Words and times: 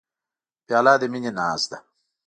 پیاله 0.65 0.93
د 1.01 1.03
مینې 1.11 1.31
ناز 1.37 1.61
ده. 1.71 1.77